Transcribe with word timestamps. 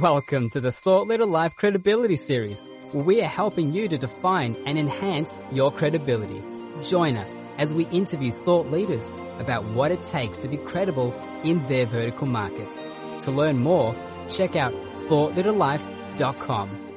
Welcome 0.00 0.50
to 0.50 0.60
the 0.60 0.72
Thought 0.72 1.06
Leader 1.06 1.24
Life 1.24 1.54
Credibility 1.56 2.16
Series, 2.16 2.60
where 2.92 3.02
we 3.02 3.22
are 3.22 3.28
helping 3.28 3.72
you 3.72 3.88
to 3.88 3.96
define 3.96 4.54
and 4.66 4.78
enhance 4.78 5.40
your 5.50 5.72
credibility. 5.72 6.42
Join 6.82 7.16
us 7.16 7.34
as 7.56 7.72
we 7.72 7.86
interview 7.86 8.30
thought 8.30 8.70
leaders 8.70 9.08
about 9.38 9.64
what 9.64 9.92
it 9.92 10.02
takes 10.02 10.36
to 10.38 10.48
be 10.48 10.58
credible 10.58 11.14
in 11.44 11.66
their 11.68 11.86
vertical 11.86 12.26
markets. 12.26 12.84
To 13.20 13.30
learn 13.30 13.56
more, 13.56 13.96
check 14.28 14.54
out 14.54 14.74
thoughtleaderlife.com. 15.08 16.88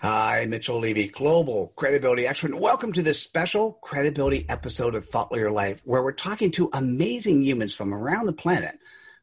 Hi, 0.00 0.44
Mitchell 0.46 0.80
Levy, 0.80 1.06
Global 1.06 1.72
Credibility 1.76 2.26
Expert. 2.26 2.58
Welcome 2.58 2.92
to 2.94 3.02
this 3.02 3.22
special 3.22 3.78
credibility 3.82 4.44
episode 4.48 4.96
of 4.96 5.06
Thought 5.06 5.30
Leader 5.30 5.52
Life, 5.52 5.82
where 5.84 6.02
we're 6.02 6.10
talking 6.10 6.50
to 6.52 6.68
amazing 6.72 7.44
humans 7.44 7.76
from 7.76 7.94
around 7.94 8.26
the 8.26 8.32
planet 8.32 8.76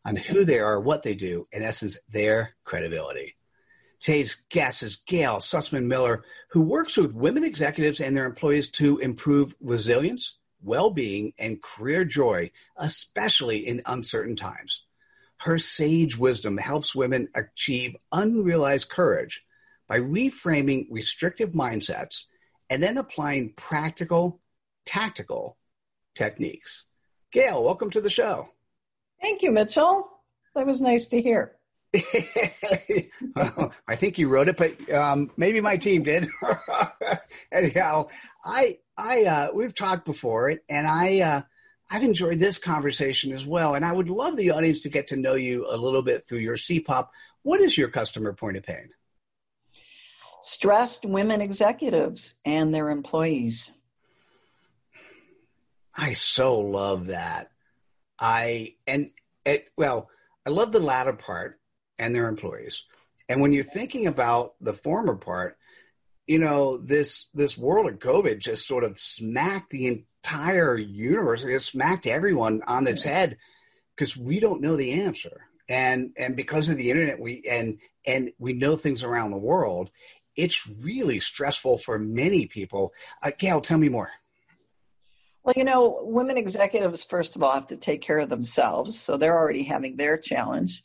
on 0.06 0.16
who 0.16 0.46
they 0.46 0.60
are, 0.60 0.80
what 0.80 1.04
they 1.04 1.16
do, 1.16 1.48
in 1.52 1.64
essence, 1.64 1.98
their 2.10 2.56
credibility. 2.64 3.36
Today's 4.00 4.36
guest 4.50 4.84
is 4.84 4.98
Gail 5.08 5.38
Sussman 5.38 5.86
Miller, 5.86 6.24
who 6.50 6.62
works 6.62 6.96
with 6.96 7.16
women 7.16 7.44
executives 7.44 8.00
and 8.00 8.16
their 8.16 8.28
employees 8.28 8.70
to 8.72 9.00
improve 9.00 9.56
resilience, 9.60 10.38
well 10.62 10.92
being, 10.92 11.34
and 11.40 11.62
career 11.62 12.06
joy, 12.06 12.52
especially 12.78 13.68
in 13.68 13.82
uncertain 13.88 14.36
times. 14.36 14.84
Her 15.38 15.58
sage 15.58 16.18
wisdom 16.18 16.58
helps 16.58 16.94
women 16.94 17.30
achieve 17.34 17.96
unrealized 18.12 18.90
courage 18.90 19.44
by 19.88 20.00
reframing 20.00 20.88
restrictive 20.92 21.52
mindsets 21.52 22.26
and 22.70 22.82
then 22.82 22.98
applying 22.98 23.54
practical, 23.54 24.40
tactical 24.86 25.58
techniques. 26.14 26.86
Gail, 27.32 27.64
welcome 27.64 27.90
to 27.90 28.02
the 28.02 28.10
show. 28.10 28.50
Thank 29.22 29.42
you, 29.42 29.52
Mitchell. 29.52 30.10
That 30.56 30.66
was 30.66 30.82
nice 30.82 31.08
to 31.10 31.22
hear. 31.22 31.56
well, 33.36 33.74
I 33.88 33.96
think 33.96 34.18
you 34.18 34.28
wrote 34.28 34.50
it, 34.50 34.58
but 34.58 34.92
um, 34.94 35.32
maybe 35.38 35.62
my 35.62 35.78
team 35.78 36.04
did. 36.04 36.28
Anyhow, 37.52 38.08
I, 38.44 38.80
I, 38.98 39.26
uh, 39.26 39.48
we've 39.54 39.74
talked 39.74 40.06
before, 40.06 40.54
and 40.68 40.88
I, 40.88 41.20
uh, 41.20 41.42
I've 41.90 42.04
enjoyed 42.04 42.40
this 42.40 42.58
conversation 42.58 43.32
as 43.32 43.46
well. 43.46 43.76
And 43.76 43.86
I 43.86 43.92
would 43.92 44.10
love 44.10 44.36
the 44.36 44.52
audience 44.52 44.82
to 44.82 44.90
get 44.90 45.08
to 45.08 45.16
know 45.16 45.36
you 45.36 45.68
a 45.70 45.78
little 45.78 46.02
bit 46.02 46.28
through 46.28 46.40
your 46.40 46.58
CPOP. 46.58 47.08
What 47.44 47.62
is 47.62 47.78
your 47.78 47.90
customer 47.90 48.34
point 48.34 48.58
of 48.58 48.64
pain? 48.64 48.90
stressed 50.46 51.04
women 51.06 51.42
executives 51.42 52.36
and 52.46 52.74
their 52.74 52.92
employees. 52.92 53.72
I 55.96 56.14
so 56.14 56.60
love 56.60 57.08
that. 57.08 57.50
I 58.20 58.76
and 58.88 59.12
it 59.46 59.68
well, 59.78 60.10
I 60.46 60.50
love 60.50 60.72
the 60.72 60.80
latter 60.80 61.14
part 61.14 61.60
and 61.98 62.14
their 62.14 62.28
employees. 62.28 62.84
And 63.28 63.42
when 63.42 63.54
you're 63.54 63.64
thinking 63.64 64.08
about 64.08 64.54
the 64.62 64.74
former 64.74 65.16
part, 65.16 65.58
you 66.28 66.40
know, 66.40 66.78
this 66.78 67.28
this 67.34 67.58
world 67.58 67.88
of 67.88 68.00
COVID 68.00 68.40
just 68.40 68.68
sort 68.68 68.84
of 68.84 69.00
smacked 69.00 69.72
the 69.72 69.88
entire 69.88 70.78
universe. 70.78 71.44
It 71.44 71.60
smacked 71.62 72.08
everyone 72.08 72.62
on 72.68 72.88
its 72.88 73.04
head 73.04 73.38
because 73.96 74.16
we 74.16 74.40
don't 74.40 74.62
know 74.62 74.76
the 74.76 75.02
answer. 75.02 75.42
And 75.68 76.14
and 76.18 76.36
because 76.36 76.70
of 76.70 76.78
the 76.78 76.92
internet 76.92 77.20
we 77.20 77.44
and 77.50 77.80
and 78.06 78.32
we 78.38 78.54
know 78.54 78.76
things 78.76 79.04
around 79.04 79.32
the 79.32 79.38
world 79.38 79.90
it's 80.36 80.68
really 80.68 81.20
stressful 81.20 81.78
for 81.78 81.98
many 81.98 82.46
people. 82.46 82.94
Uh, 83.22 83.32
Gail, 83.38 83.62
tell 83.62 83.78
me 83.78 83.90
more. 83.90 84.12
Well, 85.46 85.54
you 85.56 85.64
know, 85.64 86.00
women 86.02 86.38
executives, 86.38 87.04
first 87.04 87.36
of 87.36 87.44
all, 87.44 87.54
have 87.54 87.68
to 87.68 87.78
take 87.78 88.02
care 88.02 88.18
of 88.18 88.30
themselves. 88.30 89.00
So 89.00 89.16
they're 89.16 89.38
already 89.38 89.62
having 89.62 89.96
their 89.96 90.18
challenge. 90.18 90.84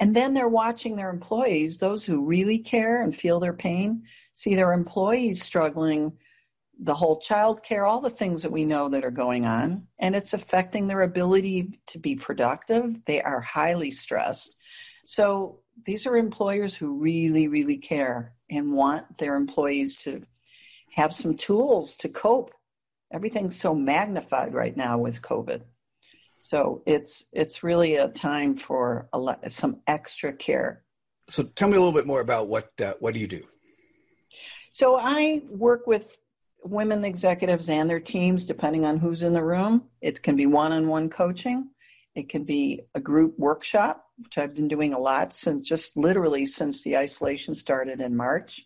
And 0.00 0.16
then 0.16 0.34
they're 0.34 0.48
watching 0.48 0.96
their 0.96 1.10
employees, 1.10 1.78
those 1.78 2.04
who 2.04 2.24
really 2.24 2.58
care 2.58 3.02
and 3.02 3.14
feel 3.14 3.38
their 3.38 3.52
pain, 3.52 4.02
see 4.34 4.56
their 4.56 4.72
employees 4.72 5.44
struggling, 5.44 6.10
the 6.80 6.94
whole 6.94 7.20
child 7.20 7.62
care, 7.62 7.86
all 7.86 8.00
the 8.00 8.10
things 8.10 8.42
that 8.42 8.50
we 8.50 8.64
know 8.64 8.88
that 8.88 9.04
are 9.04 9.12
going 9.12 9.44
on. 9.44 9.86
And 10.00 10.16
it's 10.16 10.32
affecting 10.32 10.88
their 10.88 11.02
ability 11.02 11.78
to 11.88 12.00
be 12.00 12.16
productive. 12.16 12.96
They 13.06 13.22
are 13.22 13.40
highly 13.40 13.92
stressed. 13.92 14.56
So 15.04 15.60
these 15.86 16.04
are 16.06 16.16
employers 16.16 16.74
who 16.74 16.98
really, 16.98 17.46
really 17.46 17.76
care 17.76 18.32
and 18.50 18.72
want 18.72 19.18
their 19.18 19.36
employees 19.36 19.94
to 19.98 20.24
have 20.96 21.14
some 21.14 21.36
tools 21.36 21.94
to 21.98 22.08
cope. 22.08 22.50
Everything's 23.12 23.58
so 23.58 23.74
magnified 23.74 24.54
right 24.54 24.76
now 24.76 24.98
with 24.98 25.22
COVID. 25.22 25.62
So 26.40 26.82
it's 26.86 27.24
it's 27.32 27.62
really 27.62 27.96
a 27.96 28.08
time 28.08 28.56
for 28.56 29.08
a, 29.12 29.50
some 29.50 29.80
extra 29.86 30.32
care. 30.32 30.82
So 31.28 31.42
tell 31.42 31.68
me 31.68 31.76
a 31.76 31.80
little 31.80 31.92
bit 31.92 32.06
more 32.06 32.20
about 32.20 32.48
what 32.48 32.70
uh, 32.80 32.94
what 33.00 33.14
do 33.14 33.20
you 33.20 33.26
do? 33.26 33.42
So 34.72 34.96
I 34.96 35.42
work 35.48 35.86
with 35.86 36.16
women 36.62 37.04
executives 37.04 37.68
and 37.68 37.88
their 37.88 38.00
teams, 38.00 38.44
depending 38.44 38.84
on 38.84 38.98
who's 38.98 39.22
in 39.22 39.32
the 39.32 39.42
room. 39.42 39.84
It 40.00 40.22
can 40.22 40.36
be 40.36 40.46
one-on-one 40.46 41.10
coaching. 41.10 41.70
It 42.14 42.28
can 42.28 42.44
be 42.44 42.82
a 42.94 43.00
group 43.00 43.38
workshop, 43.38 44.04
which 44.18 44.36
I've 44.38 44.54
been 44.54 44.68
doing 44.68 44.92
a 44.92 44.98
lot 44.98 45.32
since 45.32 45.66
just 45.66 45.96
literally 45.96 46.46
since 46.46 46.82
the 46.82 46.96
isolation 46.96 47.54
started 47.54 48.00
in 48.00 48.16
March. 48.16 48.64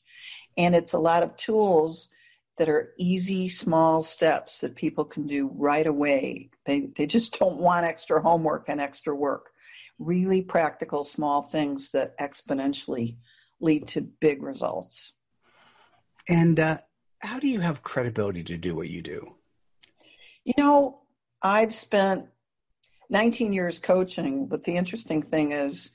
And 0.56 0.74
it's 0.74 0.92
a 0.92 0.98
lot 0.98 1.22
of 1.22 1.36
tools 1.36 2.08
that 2.56 2.68
are 2.68 2.92
easy, 2.98 3.48
small 3.48 4.02
steps 4.02 4.58
that 4.60 4.76
people 4.76 5.04
can 5.04 5.26
do 5.26 5.50
right 5.54 5.86
away. 5.86 6.50
They, 6.66 6.88
they 6.96 7.06
just 7.06 7.38
don't 7.38 7.58
want 7.58 7.86
extra 7.86 8.22
homework 8.22 8.68
and 8.68 8.80
extra 8.80 9.14
work. 9.14 9.50
Really 9.98 10.42
practical, 10.42 11.04
small 11.04 11.42
things 11.42 11.90
that 11.92 12.16
exponentially 12.18 13.16
lead 13.60 13.88
to 13.88 14.00
big 14.00 14.42
results. 14.42 15.12
And 16.28 16.58
uh, 16.60 16.78
how 17.18 17.40
do 17.40 17.48
you 17.48 17.60
have 17.60 17.82
credibility 17.82 18.44
to 18.44 18.56
do 18.56 18.74
what 18.74 18.88
you 18.88 19.02
do? 19.02 19.34
You 20.44 20.54
know, 20.58 21.00
I've 21.42 21.74
spent 21.74 22.26
19 23.10 23.52
years 23.52 23.78
coaching, 23.78 24.46
but 24.46 24.64
the 24.64 24.76
interesting 24.76 25.22
thing 25.22 25.52
is 25.52 25.90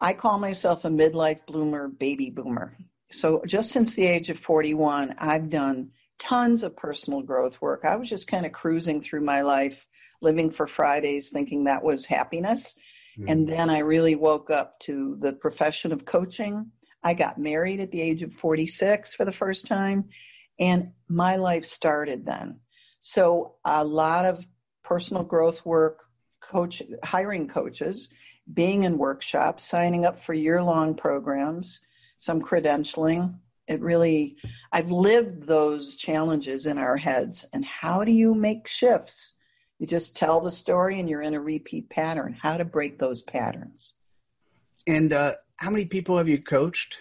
I 0.00 0.14
call 0.14 0.38
myself 0.38 0.84
a 0.84 0.88
midlife 0.88 1.44
bloomer 1.46 1.88
baby 1.88 2.30
boomer. 2.30 2.76
So 3.10 3.42
just 3.46 3.70
since 3.70 3.94
the 3.94 4.06
age 4.06 4.30
of 4.30 4.38
41, 4.38 5.14
I've 5.18 5.50
done 5.50 5.90
tons 6.18 6.62
of 6.62 6.76
personal 6.76 7.22
growth 7.22 7.60
work. 7.60 7.84
I 7.84 7.96
was 7.96 8.08
just 8.08 8.28
kind 8.28 8.44
of 8.44 8.52
cruising 8.52 9.00
through 9.00 9.22
my 9.22 9.42
life, 9.42 9.86
living 10.20 10.50
for 10.50 10.66
Fridays, 10.66 11.30
thinking 11.30 11.64
that 11.64 11.82
was 11.82 12.04
happiness. 12.04 12.74
Mm-hmm. 13.18 13.28
And 13.28 13.48
then 13.48 13.70
I 13.70 13.78
really 13.78 14.14
woke 14.14 14.50
up 14.50 14.78
to 14.80 15.16
the 15.20 15.32
profession 15.32 15.92
of 15.92 16.04
coaching. 16.04 16.70
I 17.02 17.14
got 17.14 17.38
married 17.38 17.80
at 17.80 17.90
the 17.90 18.02
age 18.02 18.22
of 18.22 18.32
46 18.34 19.14
for 19.14 19.24
the 19.24 19.32
first 19.32 19.66
time, 19.66 20.08
and 20.58 20.92
my 21.08 21.36
life 21.36 21.64
started 21.64 22.26
then. 22.26 22.60
So 23.00 23.54
a 23.64 23.84
lot 23.84 24.24
of 24.24 24.44
personal 24.82 25.22
growth 25.22 25.64
work, 25.64 26.00
coach, 26.40 26.82
hiring 27.04 27.48
coaches, 27.48 28.08
being 28.52 28.82
in 28.82 28.98
workshops, 28.98 29.64
signing 29.64 30.04
up 30.04 30.24
for 30.24 30.34
year 30.34 30.62
long 30.62 30.94
programs, 30.94 31.80
some 32.18 32.40
credentialing. 32.42 33.34
It 33.66 33.80
really, 33.80 34.36
I've 34.72 34.90
lived 34.90 35.46
those 35.46 35.96
challenges 35.96 36.66
in 36.66 36.78
our 36.78 36.96
heads. 36.96 37.44
And 37.52 37.64
how 37.64 38.04
do 38.04 38.12
you 38.12 38.34
make 38.34 38.66
shifts? 38.66 39.34
You 39.78 39.86
just 39.86 40.16
tell 40.16 40.40
the 40.40 40.50
story 40.50 40.98
and 40.98 41.08
you're 41.08 41.22
in 41.22 41.34
a 41.34 41.40
repeat 41.40 41.88
pattern. 41.90 42.36
How 42.40 42.56
to 42.56 42.64
break 42.64 42.98
those 42.98 43.22
patterns. 43.22 43.92
And 44.86 45.12
uh, 45.12 45.34
how 45.56 45.70
many 45.70 45.84
people 45.84 46.16
have 46.16 46.28
you 46.28 46.42
coached? 46.42 46.98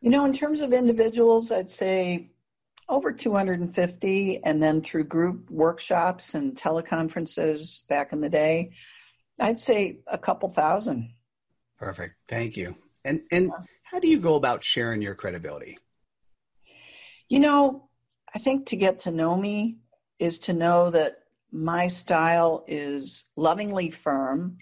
You 0.00 0.10
know, 0.10 0.24
in 0.24 0.32
terms 0.32 0.60
of 0.60 0.72
individuals, 0.72 1.52
I'd 1.52 1.70
say 1.70 2.30
over 2.88 3.12
250 3.12 4.40
and 4.44 4.62
then 4.62 4.82
through 4.82 5.04
group 5.04 5.50
workshops 5.50 6.34
and 6.34 6.56
teleconferences 6.56 7.86
back 7.88 8.12
in 8.12 8.20
the 8.20 8.30
day 8.30 8.70
i'd 9.40 9.58
say 9.58 9.98
a 10.06 10.18
couple 10.18 10.48
thousand 10.48 11.10
perfect 11.78 12.14
thank 12.28 12.56
you 12.56 12.74
and 13.04 13.20
and 13.30 13.52
how 13.90 13.98
do 13.98 14.08
you 14.08 14.18
go 14.18 14.34
about 14.34 14.62
sharing 14.62 15.00
your 15.00 15.14
credibility 15.14 15.76
you 17.28 17.40
know 17.40 17.88
i 18.34 18.38
think 18.38 18.66
to 18.66 18.76
get 18.76 19.00
to 19.00 19.10
know 19.10 19.36
me 19.36 19.78
is 20.18 20.38
to 20.38 20.52
know 20.52 20.90
that 20.90 21.18
my 21.50 21.88
style 21.88 22.64
is 22.68 23.24
lovingly 23.36 23.90
firm 23.90 24.58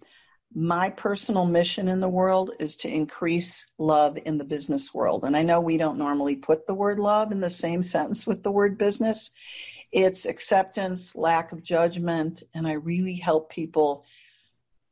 my 0.55 0.89
personal 0.89 1.45
mission 1.45 1.89
in 1.89 2.01
the 2.01 2.09
world 2.09 2.53
is 2.59 2.77
to 2.77 2.89
increase 2.89 3.67
love 3.79 4.17
in 4.25 4.39
the 4.39 4.45
business 4.45 4.95
world. 4.95 5.25
And 5.25 5.37
I 5.37 5.43
know 5.43 5.61
we 5.61 5.77
don't 5.77 5.99
normally 5.99 6.37
put 6.37 6.67
the 6.67 6.75
word 6.75 6.99
love 6.99 7.31
in 7.31 7.41
the 7.41 7.51
same 7.51 7.83
sentence 7.83 8.27
with 8.27 8.43
the 8.43 8.51
word 8.51 8.79
business. 8.79 9.33
It's 9.93 10.25
acceptance, 10.25 11.15
lack 11.15 11.53
of 11.53 11.63
judgment, 11.63 12.43
and 12.55 12.67
I 12.67 12.73
really 12.73 13.17
help 13.17 13.51
people 13.51 14.05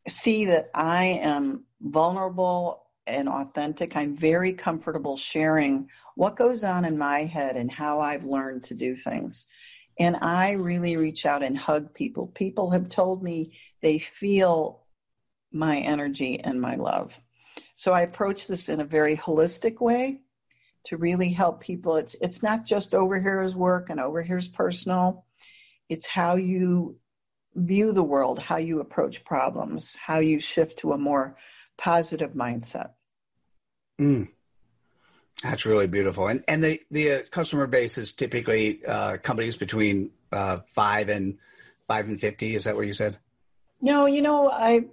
see 0.07 0.45
that 0.47 0.69
I 0.75 1.05
am 1.23 1.65
vulnerable 1.81 2.84
and 3.07 3.29
authentic. 3.29 3.97
I'm 3.97 4.17
very 4.17 4.53
comfortable 4.53 5.17
sharing 5.17 5.89
what 6.15 6.37
goes 6.37 6.65
on 6.65 6.85
in 6.85 6.97
my 6.97 7.25
head 7.25 7.57
and 7.57 7.71
how 7.71 8.01
I've 8.01 8.25
learned 8.25 8.65
to 8.65 8.75
do 8.75 8.95
things. 8.95 9.47
And 9.99 10.17
I 10.23 10.53
really 10.53 10.97
reach 10.97 11.25
out 11.27 11.43
and 11.43 11.57
hug 11.57 11.95
people. 11.95 12.29
People 12.29 12.71
have 12.71 12.89
told 12.89 13.23
me 13.23 13.53
they 13.81 13.99
feel 13.99 14.85
my 15.53 15.79
energy 15.79 16.41
and 16.41 16.61
my 16.61 16.75
love. 16.75 17.13
So 17.77 17.93
I 17.93 18.03
approach 18.03 18.47
this 18.47 18.69
in 18.69 18.81
a 18.81 18.85
very 18.85 19.17
holistic 19.17 19.81
way 19.81 20.21
to 20.85 20.97
really 20.97 21.33
help 21.33 21.61
people. 21.61 21.97
It's 21.97 22.15
it's 22.21 22.43
not 22.43 22.65
just 22.65 22.95
over 22.95 23.19
here 23.19 23.43
is 23.43 23.55
work 23.55 23.91
and 23.91 24.01
over 24.01 24.23
here's 24.23 24.49
personal. 24.49 25.25
It's 25.89 26.07
how 26.07 26.37
you 26.37 26.99
view 27.55 27.93
the 27.93 28.03
world, 28.03 28.39
how 28.39 28.57
you 28.57 28.81
approach 28.81 29.25
problems, 29.25 29.95
how 30.01 30.19
you 30.19 30.41
shift 30.41 30.81
to 30.81 30.93
a 30.93 30.99
more 30.99 31.37
positive 31.77 32.33
mindset. 32.33 32.91
Mm. 34.01 34.29
That's 35.43 35.67
really 35.67 35.87
beautiful. 35.87 36.29
And 36.29 36.43
and 36.47 36.63
the 36.63 36.81
the 36.91 37.13
uh, 37.13 37.23
customer 37.31 37.67
base 37.67 37.99
is 37.99 38.13
typically 38.13 38.85
uh, 38.87 39.19
companies 39.19 39.57
between 39.57 40.11
uh, 40.33 40.61
five 40.75 41.09
and 41.09 41.39
five 41.89 42.09
and 42.09 42.21
fifty. 42.21 42.55
Is 42.55 42.65
that 42.65 42.77
what 42.77 42.87
you 42.87 42.93
said? 42.93 43.19
No, 43.81 44.07
you 44.07 44.23
know, 44.23 44.51
I 44.51 44.87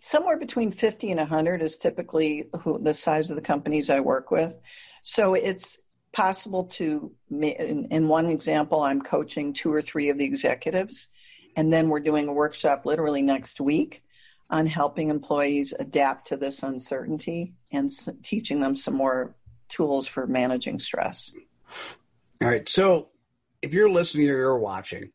somewhere 0.00 0.38
between 0.38 0.72
fifty 0.72 1.10
and 1.10 1.20
hundred 1.20 1.62
is 1.62 1.76
typically 1.76 2.48
who, 2.62 2.78
the 2.78 2.94
size 2.94 3.30
of 3.30 3.36
the 3.36 3.42
companies 3.42 3.90
I 3.90 4.00
work 4.00 4.30
with. 4.30 4.56
So 5.02 5.34
it's 5.34 5.78
possible 6.12 6.64
to, 6.64 7.12
in, 7.30 7.88
in 7.90 8.08
one 8.08 8.26
example, 8.26 8.80
I'm 8.80 9.02
coaching 9.02 9.52
two 9.52 9.72
or 9.72 9.82
three 9.82 10.08
of 10.08 10.18
the 10.18 10.24
executives, 10.24 11.08
and 11.56 11.72
then 11.72 11.88
we're 11.88 12.00
doing 12.00 12.28
a 12.28 12.32
workshop 12.32 12.86
literally 12.86 13.22
next 13.22 13.60
week 13.60 14.02
on 14.50 14.66
helping 14.66 15.10
employees 15.10 15.74
adapt 15.78 16.28
to 16.28 16.36
this 16.36 16.62
uncertainty 16.62 17.54
and 17.70 17.90
s- 17.90 18.08
teaching 18.22 18.60
them 18.60 18.74
some 18.74 18.94
more 18.94 19.34
tools 19.68 20.06
for 20.06 20.26
managing 20.26 20.78
stress. 20.78 21.32
All 22.40 22.48
right. 22.48 22.68
So 22.68 23.08
if 23.60 23.74
you're 23.74 23.90
listening 23.90 24.30
or 24.30 24.36
you're 24.36 24.58
watching 24.58 25.10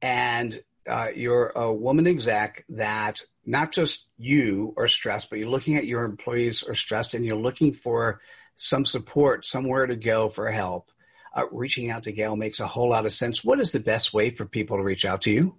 and 0.00 0.62
uh, 0.88 1.08
you're 1.14 1.48
a 1.48 1.72
woman 1.72 2.06
exec 2.06 2.64
that 2.68 3.22
not 3.44 3.72
just 3.72 4.08
you 4.18 4.74
are 4.76 4.86
stressed, 4.86 5.30
but 5.30 5.38
you're 5.38 5.48
looking 5.48 5.76
at 5.76 5.86
your 5.86 6.04
employees 6.04 6.62
are 6.62 6.74
stressed 6.74 7.14
and 7.14 7.24
you're 7.24 7.36
looking 7.36 7.72
for 7.72 8.20
some 8.54 8.86
support, 8.86 9.44
somewhere 9.44 9.86
to 9.86 9.96
go 9.96 10.28
for 10.28 10.50
help, 10.50 10.90
uh, 11.34 11.44
reaching 11.50 11.90
out 11.90 12.04
to 12.04 12.12
Gail 12.12 12.36
makes 12.36 12.60
a 12.60 12.66
whole 12.66 12.90
lot 12.90 13.04
of 13.04 13.12
sense. 13.12 13.44
What 13.44 13.60
is 13.60 13.72
the 13.72 13.80
best 13.80 14.14
way 14.14 14.30
for 14.30 14.46
people 14.46 14.76
to 14.76 14.82
reach 14.82 15.04
out 15.04 15.22
to 15.22 15.30
you? 15.30 15.56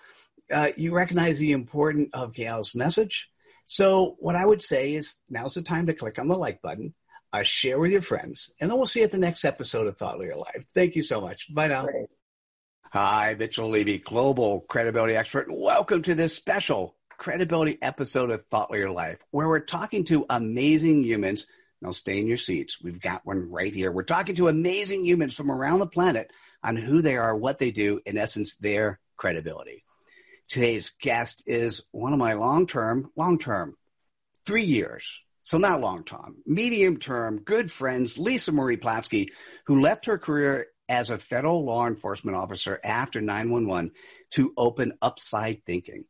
uh, 0.51 0.71
you 0.79 0.95
recognize 0.95 1.39
the 1.39 1.53
importance 1.53 2.09
of 2.15 2.33
Gail's 2.33 2.75
message. 2.75 3.29
So, 3.67 4.17
what 4.21 4.37
I 4.37 4.47
would 4.47 4.63
say 4.63 4.95
is 4.95 5.21
now's 5.29 5.53
the 5.53 5.61
time 5.63 5.85
to 5.87 5.95
click 5.95 6.19
on 6.19 6.29
the 6.29 6.35
like 6.35 6.63
button, 6.63 6.95
uh, 7.33 7.43
share 7.43 7.79
with 7.79 7.93
your 7.93 8.03
friends, 8.03 8.51
and 8.61 8.71
then 8.71 8.77
we'll 8.77 8.87
see 8.87 9.01
you 9.01 9.05
at 9.05 9.11
the 9.11 9.19
next 9.19 9.45
episode 9.45 9.87
of 9.87 9.97
Thought 9.97 10.19
Leader 10.19 10.37
Life. 10.37 10.67
Thank 10.75 10.97
you 10.97 11.03
so 11.03 11.21
much. 11.21 11.53
Bye 11.55 11.69
now. 11.69 11.85
Great. 11.85 12.09
Hi, 12.93 13.37
Mitchell 13.39 13.71
Levy, 13.71 13.99
global 13.99 14.63
credibility 14.63 15.15
expert. 15.15 15.47
Welcome 15.49 16.03
to 16.03 16.15
this 16.17 16.35
special 16.35 16.97
credibility 17.19 17.79
episode 17.81 18.31
of 18.31 18.45
Thought 18.47 18.73
Leader 18.73 18.91
Life, 18.91 19.19
where 19.31 19.47
we're 19.47 19.61
talking 19.61 20.03
to 20.05 20.27
amazing 20.29 21.05
humans. 21.05 21.47
Now, 21.81 21.93
stay 21.93 22.19
in 22.19 22.27
your 22.27 22.37
seats. 22.37 22.83
We've 22.83 23.01
got 23.01 23.25
one 23.25 23.49
right 23.51 23.73
here. 23.73 23.93
We're 23.93 24.03
talking 24.03 24.35
to 24.35 24.49
amazing 24.49 25.05
humans 25.05 25.35
from 25.35 25.53
around 25.53 25.79
the 25.79 25.87
planet 25.87 26.33
on 26.65 26.77
who 26.77 27.01
they 27.01 27.17
are, 27.17 27.35
what 27.37 27.59
they 27.59 27.71
do, 27.71 28.01
in 28.05 28.19
essence, 28.19 28.57
their 28.57 28.99
credibility. 29.17 29.85
Today's 30.49 30.91
guest 30.91 31.45
is 31.47 31.83
one 31.93 32.13
of 32.13 32.19
my 32.19 32.33
long 32.33 32.67
term, 32.67 33.11
long 33.15 33.39
term, 33.39 33.77
three 34.45 34.65
years. 34.65 35.23
So 35.51 35.59
not 35.59 35.81
long 35.81 36.05
term, 36.05 36.37
medium 36.47 36.99
term, 36.99 37.41
good 37.41 37.73
friends, 37.73 38.17
Lisa 38.21 38.53
Marie 38.53 38.77
Platske, 38.77 39.31
who 39.67 39.81
left 39.81 40.05
her 40.05 40.17
career 40.17 40.69
as 40.89 41.11
a 41.11 41.19
federal 41.19 41.65
law 41.65 41.89
enforcement 41.89 42.37
officer 42.37 42.79
after 42.85 43.21
911 43.21 43.91
to 44.31 44.53
open 44.57 44.93
Upside 45.03 45.65
Thinking. 45.67 46.05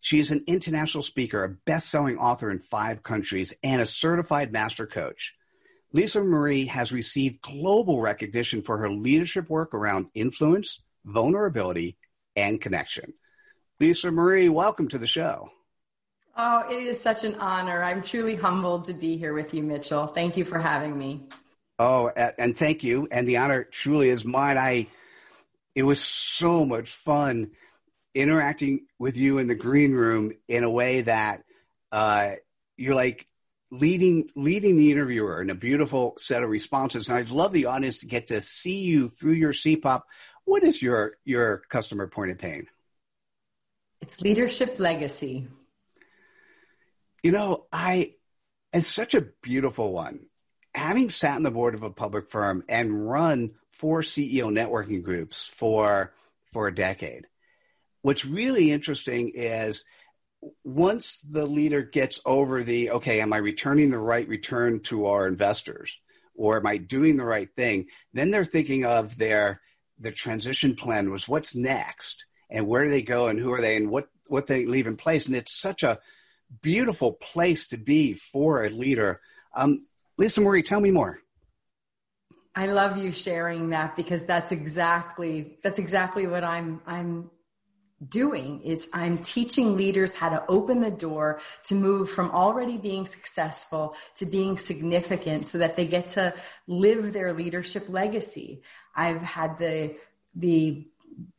She 0.00 0.18
is 0.18 0.30
an 0.30 0.44
international 0.46 1.02
speaker, 1.02 1.44
a 1.44 1.50
best 1.66 1.90
selling 1.90 2.16
author 2.16 2.50
in 2.50 2.58
five 2.58 3.02
countries, 3.02 3.52
and 3.62 3.82
a 3.82 3.86
certified 3.86 4.50
master 4.50 4.86
coach. 4.86 5.34
Lisa 5.92 6.22
Marie 6.22 6.64
has 6.64 6.90
received 6.90 7.42
global 7.42 8.00
recognition 8.00 8.62
for 8.62 8.78
her 8.78 8.90
leadership 8.90 9.50
work 9.50 9.74
around 9.74 10.06
influence, 10.14 10.80
vulnerability, 11.04 11.98
and 12.34 12.62
connection. 12.62 13.12
Lisa 13.78 14.10
Marie, 14.10 14.48
welcome 14.48 14.88
to 14.88 14.96
the 14.96 15.06
show. 15.06 15.50
Oh, 16.38 16.64
it 16.70 16.82
is 16.82 17.00
such 17.00 17.24
an 17.24 17.36
honor. 17.36 17.82
I'm 17.82 18.02
truly 18.02 18.34
humbled 18.34 18.84
to 18.86 18.94
be 18.94 19.16
here 19.16 19.32
with 19.32 19.54
you, 19.54 19.62
Mitchell. 19.62 20.06
Thank 20.06 20.36
you 20.36 20.44
for 20.44 20.58
having 20.58 20.98
me. 20.98 21.22
Oh, 21.78 22.08
and 22.08 22.56
thank 22.56 22.84
you. 22.84 23.08
And 23.10 23.26
the 23.26 23.38
honor 23.38 23.64
truly 23.64 24.10
is 24.10 24.24
mine. 24.24 24.58
I 24.58 24.88
it 25.74 25.82
was 25.82 26.00
so 26.00 26.64
much 26.64 26.90
fun 26.90 27.52
interacting 28.14 28.86
with 28.98 29.16
you 29.16 29.38
in 29.38 29.46
the 29.46 29.54
green 29.54 29.92
room 29.92 30.32
in 30.48 30.64
a 30.64 30.70
way 30.70 31.02
that 31.02 31.44
uh, 31.92 32.32
you're 32.76 32.94
like 32.94 33.26
leading 33.70 34.28
leading 34.36 34.76
the 34.76 34.90
interviewer 34.90 35.40
in 35.40 35.50
a 35.50 35.54
beautiful 35.54 36.14
set 36.18 36.42
of 36.42 36.50
responses. 36.50 37.08
And 37.08 37.18
I'd 37.18 37.30
love 37.30 37.52
the 37.52 37.66
audience 37.66 38.00
to 38.00 38.06
get 38.06 38.28
to 38.28 38.42
see 38.42 38.80
you 38.80 39.08
through 39.08 39.34
your 39.34 39.52
CPOP. 39.52 40.02
What 40.44 40.64
is 40.64 40.82
your 40.82 41.16
your 41.24 41.62
customer 41.68 42.06
point 42.06 42.30
of 42.30 42.38
pain? 42.38 42.66
It's 44.02 44.20
leadership 44.20 44.78
legacy. 44.78 45.48
You 47.22 47.32
know, 47.32 47.66
I, 47.72 48.12
it's 48.72 48.86
such 48.86 49.14
a 49.14 49.26
beautiful 49.42 49.92
one. 49.92 50.26
Having 50.74 51.10
sat 51.10 51.36
on 51.36 51.42
the 51.42 51.50
board 51.50 51.74
of 51.74 51.82
a 51.82 51.90
public 51.90 52.30
firm 52.30 52.62
and 52.68 53.08
run 53.08 53.52
four 53.72 54.02
CEO 54.02 54.52
networking 54.52 55.02
groups 55.02 55.46
for, 55.46 56.12
for 56.52 56.68
a 56.68 56.74
decade, 56.74 57.26
what's 58.02 58.24
really 58.24 58.70
interesting 58.70 59.32
is 59.34 59.84
once 60.62 61.18
the 61.20 61.46
leader 61.46 61.82
gets 61.82 62.20
over 62.26 62.62
the, 62.62 62.90
okay, 62.90 63.20
am 63.20 63.32
I 63.32 63.38
returning 63.38 63.90
the 63.90 63.98
right 63.98 64.28
return 64.28 64.80
to 64.84 65.06
our 65.06 65.26
investors? 65.26 65.98
Or 66.34 66.58
am 66.58 66.66
I 66.66 66.76
doing 66.76 67.16
the 67.16 67.24
right 67.24 67.48
thing? 67.56 67.86
Then 68.12 68.30
they're 68.30 68.44
thinking 68.44 68.84
of 68.84 69.16
their, 69.16 69.62
the 69.98 70.12
transition 70.12 70.76
plan 70.76 71.10
was 71.10 71.26
what's 71.26 71.54
next 71.54 72.26
and 72.50 72.66
where 72.66 72.84
do 72.84 72.90
they 72.90 73.02
go 73.02 73.28
and 73.28 73.38
who 73.38 73.52
are 73.52 73.60
they 73.60 73.76
and 73.76 73.90
what 73.90 74.08
what 74.28 74.46
they 74.46 74.66
leave 74.66 74.86
in 74.86 74.96
place 74.96 75.26
and 75.26 75.36
it's 75.36 75.54
such 75.54 75.82
a 75.82 75.98
beautiful 76.62 77.12
place 77.12 77.66
to 77.68 77.76
be 77.76 78.14
for 78.14 78.64
a 78.64 78.70
leader 78.70 79.20
um, 79.54 79.86
lisa 80.18 80.40
marie 80.40 80.62
tell 80.62 80.80
me 80.80 80.90
more 80.90 81.18
i 82.54 82.66
love 82.66 82.96
you 82.96 83.12
sharing 83.12 83.70
that 83.70 83.96
because 83.96 84.24
that's 84.24 84.52
exactly 84.52 85.58
that's 85.62 85.78
exactly 85.78 86.26
what 86.26 86.44
i'm 86.44 86.80
i'm 86.86 87.30
doing 88.08 88.60
is 88.62 88.90
I'm 88.92 89.18
teaching 89.18 89.76
leaders 89.76 90.14
how 90.14 90.28
to 90.28 90.44
open 90.48 90.80
the 90.80 90.90
door 90.90 91.40
to 91.64 91.74
move 91.74 92.10
from 92.10 92.30
already 92.30 92.76
being 92.76 93.06
successful 93.06 93.96
to 94.16 94.26
being 94.26 94.58
significant 94.58 95.46
so 95.46 95.58
that 95.58 95.76
they 95.76 95.86
get 95.86 96.10
to 96.10 96.34
live 96.66 97.12
their 97.12 97.32
leadership 97.32 97.88
legacy. 97.88 98.62
I've 98.94 99.22
had 99.22 99.58
the 99.58 99.96
the 100.34 100.86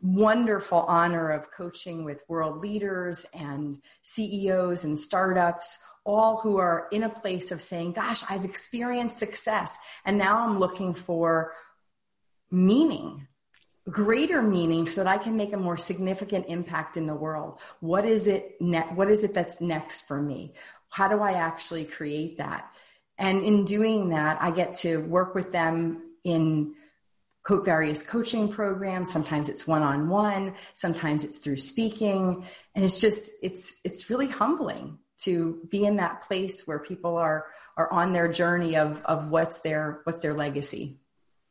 wonderful 0.01 0.79
honor 0.79 1.31
of 1.31 1.51
coaching 1.51 2.03
with 2.03 2.23
world 2.27 2.59
leaders 2.61 3.25
and 3.33 3.79
CEOs 4.03 4.83
and 4.83 4.97
startups, 4.97 5.83
all 6.05 6.37
who 6.37 6.57
are 6.57 6.87
in 6.91 7.03
a 7.03 7.09
place 7.09 7.51
of 7.51 7.61
saying, 7.61 7.91
Gosh, 7.93 8.23
I've 8.29 8.45
experienced 8.45 9.19
success, 9.19 9.77
and 10.05 10.17
now 10.17 10.45
I'm 10.45 10.59
looking 10.59 10.93
for 10.93 11.53
meaning. 12.49 13.27
Greater 13.89 14.41
meaning 14.41 14.85
so 14.85 15.03
that 15.03 15.09
I 15.09 15.17
can 15.17 15.37
make 15.37 15.53
a 15.53 15.57
more 15.57 15.77
significant 15.77 16.47
impact 16.49 16.97
in 16.97 17.07
the 17.07 17.15
world. 17.15 17.59
What 17.79 18.05
is 18.05 18.27
it 18.27 18.59
ne- 18.59 18.81
what 18.81 19.09
is 19.09 19.23
it 19.23 19.33
that's 19.33 19.61
next 19.61 20.01
for 20.01 20.21
me? 20.21 20.55
How 20.89 21.07
do 21.07 21.21
I 21.21 21.33
actually 21.33 21.85
create 21.85 22.37
that? 22.37 22.69
And 23.17 23.43
in 23.43 23.63
doing 23.63 24.09
that, 24.09 24.41
I 24.41 24.51
get 24.51 24.75
to 24.75 24.97
work 24.97 25.35
with 25.35 25.51
them 25.51 26.01
in 26.23 26.75
various 27.55 28.05
coaching 28.05 28.49
programs. 28.49 29.11
Sometimes 29.11 29.49
it's 29.49 29.67
one 29.67 29.81
on 29.81 30.09
one. 30.09 30.53
Sometimes 30.75 31.23
it's 31.23 31.37
through 31.37 31.57
speaking. 31.57 32.45
And 32.75 32.83
it's 32.85 32.99
just, 32.99 33.31
it's, 33.41 33.79
it's 33.83 34.09
really 34.09 34.27
humbling 34.27 34.99
to 35.19 35.61
be 35.69 35.85
in 35.85 35.95
that 35.97 36.21
place 36.21 36.67
where 36.67 36.79
people 36.79 37.17
are, 37.17 37.45
are 37.77 37.91
on 37.91 38.13
their 38.13 38.31
journey 38.31 38.75
of, 38.75 39.01
of 39.05 39.29
what's 39.29 39.61
their, 39.61 40.01
what's 40.03 40.21
their 40.21 40.33
legacy. 40.33 40.99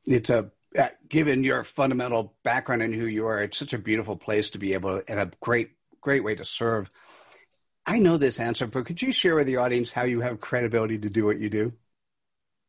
It's 0.07 0.31
a, 0.31 0.51
uh, 0.79 0.89
given 1.09 1.43
your 1.43 1.65
fundamental 1.65 2.35
background 2.43 2.83
and 2.83 2.95
who 2.95 3.07
you 3.07 3.27
are, 3.27 3.41
it's 3.43 3.57
such 3.57 3.73
a 3.73 3.79
beautiful 3.79 4.17
place 4.17 4.51
to 4.51 4.59
be 4.59 4.75
able 4.75 5.01
to, 5.01 5.11
and 5.11 5.19
a 5.19 5.31
great, 5.41 5.71
great 6.01 6.23
way 6.23 6.35
to 6.35 6.45
serve. 6.45 6.91
I 7.87 7.99
know 7.99 8.17
this 8.17 8.39
answer, 8.41 8.67
but 8.67 8.85
could 8.85 9.01
you 9.01 9.13
share 9.13 9.35
with 9.35 9.47
the 9.47 9.57
audience 9.57 9.93
how 9.93 10.05
you 10.05 10.21
have 10.21 10.41
credibility 10.41 10.99
to 10.99 11.09
do 11.09 11.25
what 11.25 11.41
you 11.41 11.49
do? 11.49 11.73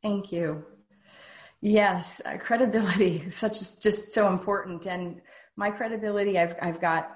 Thank 0.01 0.31
you. 0.31 0.63
Yes, 1.61 2.21
uh, 2.23 2.37
credibility 2.37 3.29
such 3.31 3.61
is 3.61 3.75
just 3.77 4.13
so 4.13 4.31
important. 4.31 4.85
And 4.85 5.21
my 5.55 5.71
credibility, 5.71 6.37
I've, 6.37 6.55
I've 6.61 6.79
got 6.79 7.11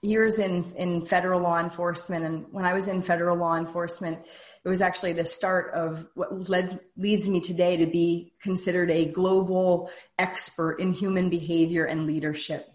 years 0.00 0.38
in, 0.38 0.72
in 0.76 1.06
federal 1.06 1.40
law 1.40 1.58
enforcement. 1.60 2.24
And 2.24 2.46
when 2.50 2.64
I 2.64 2.72
was 2.72 2.88
in 2.88 3.02
federal 3.02 3.36
law 3.36 3.56
enforcement, 3.56 4.18
it 4.64 4.68
was 4.68 4.80
actually 4.80 5.12
the 5.12 5.24
start 5.24 5.74
of 5.74 6.06
what 6.14 6.48
led, 6.48 6.80
leads 6.96 7.28
me 7.28 7.40
today 7.40 7.76
to 7.76 7.86
be 7.86 8.32
considered 8.40 8.90
a 8.90 9.04
global 9.04 9.90
expert 10.18 10.76
in 10.76 10.92
human 10.92 11.28
behavior 11.28 11.84
and 11.84 12.06
leadership. 12.06 12.68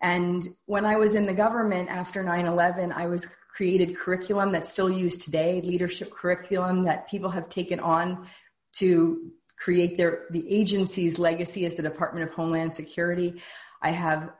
And 0.00 0.46
when 0.66 0.84
I 0.84 0.96
was 0.96 1.14
in 1.14 1.26
the 1.26 1.34
government 1.34 1.88
after 1.88 2.22
9-11, 2.22 2.92
I 2.92 3.06
was 3.06 3.26
created 3.56 3.96
curriculum 3.96 4.52
that's 4.52 4.70
still 4.70 4.90
used 4.90 5.22
today, 5.22 5.60
leadership 5.62 6.10
curriculum 6.10 6.84
that 6.84 7.08
people 7.08 7.30
have 7.30 7.48
taken 7.48 7.80
on 7.80 8.28
to 8.74 9.32
create 9.56 9.96
their, 9.96 10.26
the 10.30 10.44
agency's 10.52 11.18
legacy 11.18 11.64
as 11.66 11.74
the 11.74 11.82
Department 11.82 12.28
of 12.28 12.34
Homeland 12.34 12.76
Security. 12.76 13.40
I 13.82 13.90
have 13.90 14.30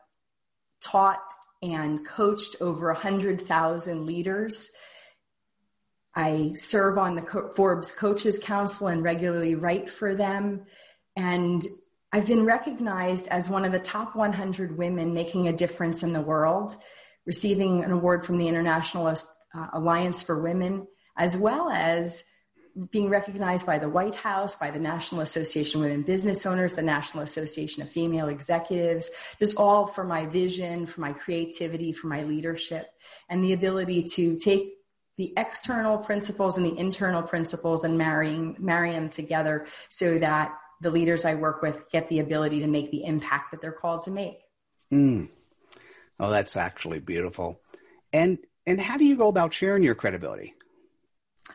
taught 0.81 1.23
and 1.63 2.07
coached 2.07 2.57
over 2.61 2.93
100,000 2.93 4.07
leaders. 4.07 4.71
I 6.15 6.53
serve 6.55 6.99
on 6.99 7.15
the 7.15 7.53
Forbes 7.57 7.93
Coaches 7.93 8.39
Council 8.39 8.89
and 8.89 9.03
regularly 9.03 9.55
write 9.55 9.91
for 9.91 10.15
them. 10.15 10.67
And 11.17 11.65
I've 12.13 12.27
been 12.27 12.47
recognized 12.47 13.29
as 13.29 13.51
one 13.51 13.65
of 13.65 13.73
the 13.73 13.79
top 13.79 14.15
100 14.17 14.79
women 14.79 15.13
making 15.13 15.49
a 15.49 15.53
difference 15.53 16.03
in 16.03 16.13
the 16.13 16.21
world, 16.21 16.77
receiving 17.27 17.85
an 17.85 17.91
award 17.91 18.25
from 18.25 18.39
the 18.39 18.49
International 18.49 19.07
uh, 19.07 19.67
Alliance 19.73 20.23
for 20.23 20.43
Women, 20.43 20.87
as 21.17 21.37
well 21.37 21.69
as 21.71 22.25
being 22.90 23.09
recognized 23.09 23.66
by 23.66 23.78
the 23.78 23.88
White 23.88 24.14
House, 24.14 24.56
by 24.56 24.71
the 24.71 24.78
National 24.78 25.23
Association 25.23 25.80
of 25.80 25.87
Women 25.87 26.02
Business 26.02 26.45
Owners, 26.45 26.75
the 26.75 26.83
National 26.83 27.23
Association 27.23 27.83
of 27.83 27.90
Female 27.90 28.28
Executives, 28.28 29.11
just 29.38 29.56
all 29.59 29.87
for 29.87 30.04
my 30.04 30.26
vision, 30.26 30.87
for 30.87 31.00
my 31.00 31.12
creativity, 31.12 31.92
for 31.92 32.09
my 32.09 32.23
leadership, 32.23 32.90
and 33.28 33.42
the 33.42 33.52
ability 33.52 34.02
to 34.02 34.37
take 34.38 34.75
the 35.16 35.33
external 35.37 35.97
principles 35.97 36.59
and 36.59 36.66
the 36.66 36.78
internal 36.78 37.23
principles 37.23 37.85
and 37.85 37.97
marrying, 37.97 38.54
marry 38.59 38.92
them 38.92 39.09
together 39.09 39.66
so 39.88 40.18
that 40.18 40.54
the 40.83 40.90
leaders 40.90 41.25
I 41.25 41.35
work 41.37 41.62
with 41.62 41.90
get 41.90 42.09
the 42.09 42.18
ability 42.18 42.61
to 42.61 42.66
make 42.66 42.90
the 42.90 43.04
impact 43.04 43.50
that 43.52 43.62
they're 43.62 43.73
called 43.73 44.02
to 44.02 44.11
make. 44.11 44.40
Mm. 44.92 45.28
Oh, 46.21 46.30
that's 46.30 46.56
actually 46.56 47.00
beautiful. 47.00 47.61
And 48.12 48.38
and 48.66 48.80
how 48.80 48.99
do 48.99 49.04
you 49.04 49.16
go 49.16 49.28
about 49.28 49.54
sharing 49.54 49.83
your 49.83 49.95
credibility? 49.95 50.54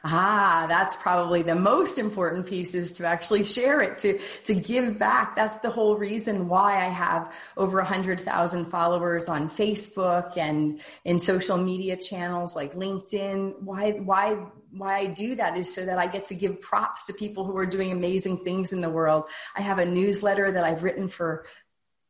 Ah, 0.03 0.65
that's 0.67 0.95
probably 0.95 1.43
the 1.43 1.53
most 1.53 1.99
important 1.99 2.47
piece 2.47 2.73
is 2.73 2.93
to 2.93 3.05
actually 3.05 3.43
share 3.43 3.81
it, 3.81 3.99
to, 3.99 4.19
to 4.45 4.55
give 4.55 4.97
back. 4.97 5.35
That's 5.35 5.57
the 5.57 5.69
whole 5.69 5.95
reason 5.95 6.47
why 6.47 6.83
I 6.83 6.89
have 6.89 7.31
over 7.55 7.79
a 7.79 7.85
hundred 7.85 8.19
thousand 8.21 8.65
followers 8.65 9.29
on 9.29 9.47
Facebook 9.47 10.37
and 10.37 10.81
in 11.05 11.19
social 11.19 11.57
media 11.57 11.97
channels 11.97 12.55
like 12.55 12.73
LinkedIn. 12.73 13.61
Why, 13.61 13.91
why, 13.91 14.43
why 14.71 14.97
I 14.97 15.05
do 15.05 15.35
that 15.35 15.55
is 15.55 15.71
so 15.71 15.85
that 15.85 15.99
I 15.99 16.07
get 16.07 16.25
to 16.27 16.35
give 16.35 16.61
props 16.61 17.05
to 17.05 17.13
people 17.13 17.45
who 17.45 17.55
are 17.57 17.67
doing 17.67 17.91
amazing 17.91 18.43
things 18.43 18.73
in 18.73 18.81
the 18.81 18.89
world. 18.89 19.25
I 19.55 19.61
have 19.61 19.77
a 19.77 19.85
newsletter 19.85 20.51
that 20.51 20.63
I've 20.63 20.83
written 20.83 21.09
for 21.09 21.45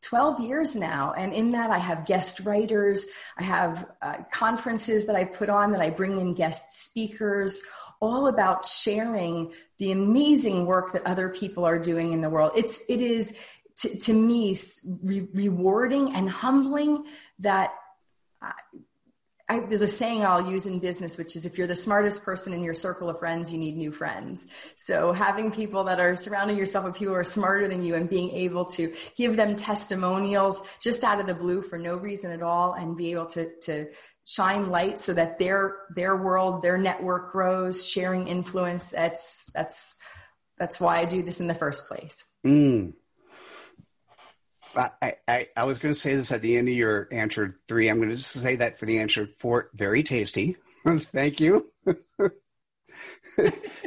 12 0.01 0.39
years 0.41 0.75
now. 0.75 1.13
And 1.17 1.33
in 1.33 1.51
that, 1.51 1.69
I 1.71 1.77
have 1.77 2.05
guest 2.05 2.41
writers. 2.41 3.07
I 3.37 3.43
have 3.43 3.89
uh, 4.01 4.17
conferences 4.31 5.05
that 5.05 5.15
I 5.15 5.25
put 5.25 5.49
on 5.49 5.71
that 5.71 5.81
I 5.81 5.89
bring 5.89 6.19
in 6.19 6.33
guest 6.33 6.83
speakers, 6.83 7.61
all 7.99 8.27
about 8.27 8.65
sharing 8.65 9.53
the 9.77 9.91
amazing 9.91 10.65
work 10.65 10.91
that 10.93 11.05
other 11.05 11.29
people 11.29 11.65
are 11.65 11.77
doing 11.77 12.13
in 12.13 12.21
the 12.21 12.29
world. 12.29 12.51
It's, 12.55 12.89
it 12.89 12.99
is 12.99 13.37
to, 13.77 13.99
to 13.99 14.13
me 14.13 14.55
re- 15.03 15.27
rewarding 15.33 16.15
and 16.15 16.29
humbling 16.29 17.05
that 17.39 17.73
uh, 18.41 18.51
I, 19.51 19.59
there's 19.59 19.81
a 19.81 19.87
saying 19.87 20.23
I'll 20.23 20.49
use 20.49 20.65
in 20.65 20.79
business, 20.79 21.17
which 21.17 21.35
is 21.35 21.45
if 21.45 21.57
you're 21.57 21.67
the 21.67 21.75
smartest 21.75 22.23
person 22.23 22.53
in 22.53 22.63
your 22.63 22.73
circle 22.73 23.09
of 23.09 23.19
friends, 23.19 23.51
you 23.51 23.59
need 23.59 23.75
new 23.75 23.91
friends. 23.91 24.47
So 24.77 25.11
having 25.11 25.51
people 25.51 25.83
that 25.83 25.99
are 25.99 26.15
surrounding 26.15 26.55
yourself 26.55 26.85
with 26.85 26.95
people 26.95 27.13
who 27.13 27.19
are 27.19 27.25
smarter 27.25 27.67
than 27.67 27.83
you 27.83 27.95
and 27.95 28.09
being 28.09 28.31
able 28.31 28.63
to 28.77 28.93
give 29.17 29.35
them 29.35 29.57
testimonials 29.57 30.63
just 30.81 31.03
out 31.03 31.19
of 31.19 31.27
the 31.27 31.33
blue 31.33 31.61
for 31.61 31.77
no 31.77 31.97
reason 31.97 32.31
at 32.31 32.41
all 32.41 32.71
and 32.71 32.95
be 32.95 33.11
able 33.11 33.25
to, 33.25 33.49
to 33.63 33.87
shine 34.23 34.69
light 34.69 34.99
so 34.99 35.13
that 35.13 35.37
their, 35.37 35.75
their 35.95 36.15
world, 36.15 36.61
their 36.61 36.77
network 36.77 37.33
grows, 37.33 37.85
sharing 37.85 38.29
influence. 38.29 38.91
That's, 38.91 39.51
that's, 39.53 39.97
that's 40.57 40.79
why 40.79 40.99
I 40.99 41.03
do 41.03 41.23
this 41.23 41.41
in 41.41 41.47
the 41.47 41.53
first 41.53 41.89
place. 41.89 42.25
Mm. 42.45 42.93
I, 44.75 45.15
I, 45.27 45.47
I 45.55 45.63
was 45.65 45.79
going 45.79 45.93
to 45.93 45.99
say 45.99 46.15
this 46.15 46.31
at 46.31 46.41
the 46.41 46.57
end 46.57 46.67
of 46.67 46.73
your 46.73 47.07
answer 47.11 47.59
three. 47.67 47.89
I'm 47.89 47.97
going 47.97 48.09
to 48.09 48.15
just 48.15 48.31
say 48.31 48.55
that 48.57 48.77
for 48.77 48.85
the 48.85 48.99
answer 48.99 49.27
four. 49.37 49.69
Very 49.73 50.03
tasty. 50.03 50.55
Thank 50.87 51.39
you. 51.39 51.65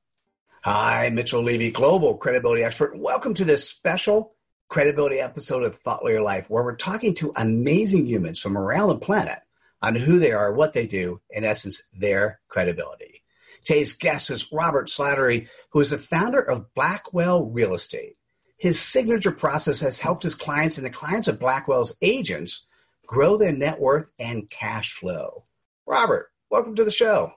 Hi, 0.63 1.11
Mitchell 1.11 1.43
Levy, 1.43 1.73
global 1.73 2.17
credibility 2.17 2.63
expert. 2.63 2.97
Welcome 2.97 3.35
to 3.35 3.45
this 3.45 3.69
special 3.69 4.35
credibility 4.69 5.19
episode 5.19 5.65
of 5.65 5.77
Thought 5.77 6.05
Leader 6.05 6.23
Life, 6.23 6.49
where 6.49 6.63
we're 6.63 6.77
talking 6.77 7.15
to 7.17 7.33
amazing 7.35 8.07
humans 8.07 8.41
from 8.41 8.57
around 8.57 8.89
the 8.89 8.99
planet 8.99 9.39
on 9.83 9.95
who 9.95 10.19
they 10.19 10.33
are, 10.33 10.53
what 10.53 10.73
they 10.73 10.87
do, 10.87 11.21
in 11.31 11.45
essence, 11.45 11.83
their 11.93 12.41
credibility. 12.49 13.23
Today's 13.65 13.93
guest 13.93 14.31
is 14.31 14.53
Robert 14.53 14.89
Slattery, 14.89 15.49
who 15.71 15.81
is 15.81 15.91
the 15.91 15.99
founder 15.99 16.41
of 16.41 16.73
Blackwell 16.75 17.45
Real 17.45 17.75
Estate. 17.75 18.17
His 18.57 18.81
signature 18.81 19.31
process 19.31 19.81
has 19.81 20.01
helped 20.01 20.23
his 20.23 20.35
clients 20.35 20.79
and 20.79 20.87
the 20.87 20.91
clients 20.91 21.29
of 21.29 21.39
Blackwell's 21.39 21.97
agents 22.03 22.67
grow 23.07 23.37
their 23.37 23.53
net 23.53 23.81
worth 23.81 24.11
and 24.19 24.51
cash 24.51 24.93
flow. 24.93 25.45
Robert, 25.87 26.31
welcome 26.51 26.75
to 26.77 26.85
the 26.85 26.91
show. 26.91 27.33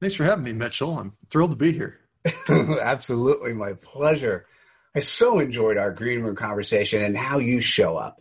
Thanks 0.00 0.14
for 0.14 0.24
having 0.24 0.44
me, 0.44 0.52
Mitchell. 0.52 0.98
I'm 0.98 1.14
thrilled 1.30 1.50
to 1.50 1.56
be 1.56 1.72
here. 1.72 2.00
Absolutely, 2.48 3.52
my 3.52 3.72
pleasure. 3.72 4.46
I 4.94 5.00
so 5.00 5.38
enjoyed 5.38 5.76
our 5.76 5.92
green 5.92 6.22
room 6.22 6.36
conversation 6.36 7.02
and 7.02 7.16
how 7.16 7.38
you 7.38 7.60
show 7.60 7.96
up. 7.96 8.20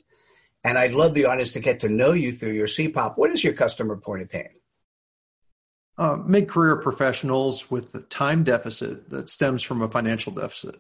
And 0.63 0.78
I'd 0.78 0.94
love 0.94 1.13
the 1.13 1.25
audience 1.25 1.54
to 1.54 1.60
get 1.60 1.82
to 1.82 1.89
know 1.89 2.12
you 2.12 2.34
through 2.34 2.51
your 2.51 2.68
CPOP. 2.68 3.18
What 3.18 3.32
is 3.32 3.44
your 3.44 3.54
customer 3.54 3.96
point 3.96 4.24
of 4.24 4.30
pain? 4.30 4.50
Uh, 5.98 6.18
mid-career 6.25 6.78
professionals 6.78 7.70
with 7.70 7.92
the 7.92 8.01
time 8.01 8.44
deficit 8.44 9.10
that 9.10 9.30
stems 9.30 9.62
from 9.62 9.82
a 9.82 9.89
financial 9.89 10.32
deficit. 10.32 10.80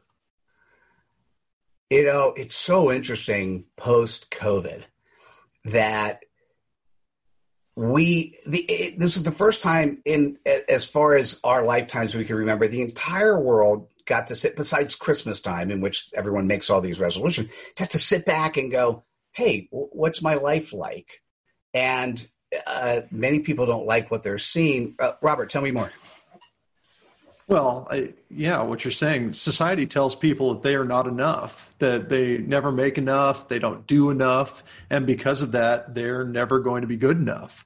You 1.89 2.05
know, 2.05 2.33
it's 2.37 2.55
so 2.55 2.91
interesting 2.91 3.65
post 3.75 4.29
COVID 4.31 4.83
that 5.65 6.21
we 7.75 8.37
the 8.45 8.59
it, 8.59 8.99
this 8.99 9.15
is 9.15 9.23
the 9.23 9.31
first 9.31 9.61
time 9.61 10.01
in 10.03 10.37
as 10.67 10.85
far 10.85 11.15
as 11.15 11.39
our 11.43 11.63
lifetimes 11.63 12.13
we 12.13 12.25
can 12.25 12.35
remember 12.35 12.67
the 12.67 12.81
entire 12.81 13.39
world 13.39 13.87
got 14.05 14.27
to 14.27 14.35
sit 14.35 14.55
besides 14.57 14.95
Christmas 14.95 15.39
time 15.39 15.71
in 15.71 15.79
which 15.79 16.09
everyone 16.13 16.47
makes 16.47 16.69
all 16.69 16.81
these 16.81 16.99
resolutions 16.99 17.49
got 17.77 17.91
to 17.91 17.99
sit 17.99 18.25
back 18.25 18.57
and 18.57 18.69
go 18.69 19.05
hey, 19.39 19.69
what's 19.71 20.21
my 20.21 20.35
life 20.35 20.73
like? 20.73 21.21
And 21.73 22.27
uh, 22.67 23.01
many 23.09 23.39
people 23.39 23.65
don't 23.65 23.85
like 23.85 24.11
what 24.11 24.21
they're 24.21 24.37
seeing. 24.37 24.95
Uh, 24.99 25.13
Robert, 25.21 25.49
tell 25.49 25.61
me 25.61 25.71
more. 25.71 25.91
Well, 27.47 27.87
I, 27.89 28.13
yeah, 28.29 28.61
what 28.63 28.83
you're 28.83 28.91
saying, 28.91 29.33
society 29.33 29.87
tells 29.87 30.15
people 30.15 30.53
that 30.53 30.63
they 30.63 30.75
are 30.75 30.85
not 30.85 31.07
enough, 31.07 31.73
that 31.79 32.09
they 32.09 32.37
never 32.37 32.71
make 32.71 32.97
enough, 32.97 33.47
they 33.47 33.59
don't 33.59 33.87
do 33.87 34.09
enough, 34.11 34.63
and 34.89 35.07
because 35.07 35.41
of 35.41 35.53
that, 35.53 35.95
they're 35.95 36.25
never 36.25 36.59
going 36.59 36.81
to 36.81 36.87
be 36.87 36.97
good 36.97 37.17
enough. 37.17 37.65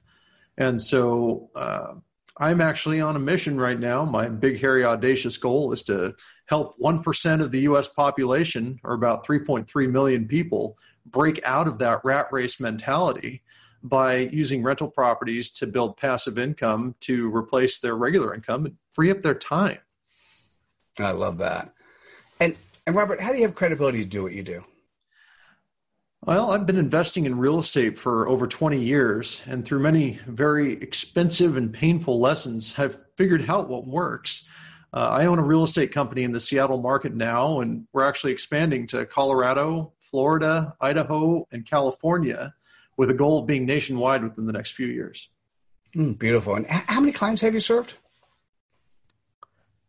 And 0.56 0.80
so 0.80 1.50
uh, 1.54 1.94
I'm 2.38 2.60
actually 2.60 3.00
on 3.00 3.16
a 3.16 3.18
mission 3.18 3.58
right 3.58 3.78
now. 3.78 4.04
My 4.04 4.28
big, 4.28 4.60
hairy, 4.60 4.84
audacious 4.84 5.36
goal 5.36 5.72
is 5.72 5.82
to 5.82 6.14
help 6.46 6.78
1% 6.78 7.40
of 7.42 7.50
the 7.50 7.60
U.S. 7.60 7.88
population, 7.88 8.78
or 8.84 8.94
about 8.94 9.26
3.3 9.26 9.90
million 9.90 10.28
people, 10.28 10.78
break 11.06 11.40
out 11.46 11.66
of 11.66 11.78
that 11.78 12.04
rat 12.04 12.28
race 12.32 12.60
mentality 12.60 13.42
by 13.82 14.16
using 14.16 14.62
rental 14.62 14.88
properties 14.88 15.50
to 15.50 15.66
build 15.66 15.96
passive 15.96 16.38
income 16.38 16.94
to 17.00 17.34
replace 17.34 17.78
their 17.78 17.96
regular 17.96 18.34
income 18.34 18.66
and 18.66 18.76
free 18.94 19.10
up 19.10 19.20
their 19.20 19.34
time. 19.34 19.78
I 20.98 21.10
love 21.10 21.38
that. 21.38 21.72
And 22.40 22.56
and 22.86 22.94
Robert, 22.94 23.20
how 23.20 23.30
do 23.30 23.36
you 23.36 23.42
have 23.42 23.54
credibility 23.54 24.02
to 24.04 24.08
do 24.08 24.22
what 24.22 24.32
you 24.32 24.42
do? 24.42 24.64
Well, 26.22 26.52
I've 26.52 26.64
been 26.64 26.78
investing 26.78 27.26
in 27.26 27.36
real 27.36 27.58
estate 27.58 27.98
for 27.98 28.28
over 28.28 28.46
20 28.46 28.78
years, 28.78 29.42
and 29.46 29.64
through 29.64 29.80
many 29.80 30.18
very 30.26 30.72
expensive 30.72 31.58
and 31.58 31.72
painful 31.72 32.18
lessons, 32.18 32.74
I've 32.78 32.98
figured 33.16 33.44
out 33.48 33.68
what 33.68 33.86
works. 33.86 34.48
Uh, 34.94 35.08
I 35.10 35.26
own 35.26 35.38
a 35.38 35.44
real 35.44 35.64
estate 35.64 35.92
company 35.92 36.22
in 36.22 36.32
the 36.32 36.40
Seattle 36.40 36.80
market 36.80 37.14
now, 37.14 37.60
and 37.60 37.86
we're 37.92 38.04
actually 38.04 38.32
expanding 38.32 38.86
to 38.88 39.04
Colorado, 39.04 39.92
Florida, 40.14 40.76
Idaho, 40.80 41.44
and 41.50 41.66
California 41.66 42.54
with 42.96 43.10
a 43.10 43.14
goal 43.14 43.40
of 43.40 43.48
being 43.48 43.66
nationwide 43.66 44.22
within 44.22 44.46
the 44.46 44.52
next 44.52 44.70
few 44.70 44.86
years. 44.86 45.28
Mm, 45.96 46.16
beautiful. 46.16 46.54
And 46.54 46.64
how 46.68 47.00
many 47.00 47.10
clients 47.10 47.42
have 47.42 47.52
you 47.52 47.58
served? 47.58 47.94